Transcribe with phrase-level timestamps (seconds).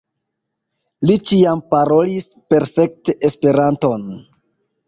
[1.09, 4.09] Li ĉiam parolis perfekte Esperanton.